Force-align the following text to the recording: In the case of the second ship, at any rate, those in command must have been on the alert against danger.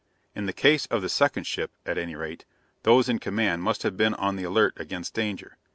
In 0.33 0.47
the 0.47 0.51
case 0.51 0.87
of 0.87 1.03
the 1.03 1.09
second 1.09 1.43
ship, 1.45 1.69
at 1.85 1.95
any 1.95 2.15
rate, 2.15 2.43
those 2.81 3.07
in 3.07 3.19
command 3.19 3.61
must 3.61 3.83
have 3.83 3.97
been 3.97 4.15
on 4.15 4.35
the 4.35 4.43
alert 4.45 4.73
against 4.77 5.13
danger. 5.13 5.59